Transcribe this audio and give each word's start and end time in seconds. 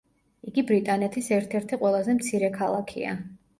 იგი 0.51 0.63
ბრიტანეთის 0.71 1.29
ერთ-ერთი 1.37 1.81
ყველაზე 1.83 2.17
მცირე 2.23 2.53
ქალაქია. 2.59 3.17